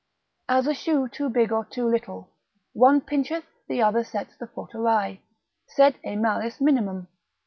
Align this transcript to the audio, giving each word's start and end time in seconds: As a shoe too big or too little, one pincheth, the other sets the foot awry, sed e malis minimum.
As 0.49 0.65
a 0.65 0.73
shoe 0.73 1.07
too 1.07 1.29
big 1.29 1.51
or 1.51 1.63
too 1.63 1.85
little, 1.87 2.31
one 2.73 3.01
pincheth, 3.01 3.45
the 3.67 3.83
other 3.83 4.03
sets 4.03 4.35
the 4.35 4.47
foot 4.47 4.73
awry, 4.73 5.19
sed 5.67 5.93
e 6.03 6.15
malis 6.15 6.59
minimum. 6.59 7.07